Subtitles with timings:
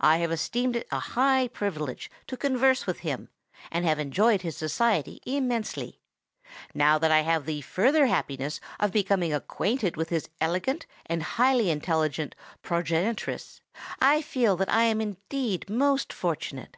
[0.00, 3.30] I have esteemed it a high privilege to converse with him,
[3.72, 5.98] and have enjoyed his society immensely.
[6.72, 11.68] Now that I have the further happiness of becoming acquainted with his elegant and highly
[11.72, 12.28] intellectual
[12.62, 13.60] progenitress,
[14.00, 16.76] I feel that I am indeed most fortunate.